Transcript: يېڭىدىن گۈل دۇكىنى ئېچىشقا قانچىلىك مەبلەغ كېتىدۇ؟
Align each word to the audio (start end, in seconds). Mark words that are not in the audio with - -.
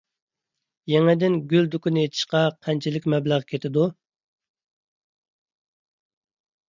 يېڭىدىن 0.91 1.35
گۈل 1.51 1.67
دۇكىنى 1.75 2.05
ئېچىشقا 2.07 2.41
قانچىلىك 2.69 3.05
مەبلەغ 3.15 3.47
كېتىدۇ؟ 3.53 3.87